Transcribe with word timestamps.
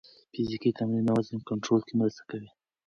فزیکي 0.33 0.71
تمرین 0.77 1.03
د 1.05 1.09
وزن 1.17 1.39
کنټرول 1.49 1.81
کې 1.87 1.93
مرسته 1.99 2.23
کوي. 2.29 2.49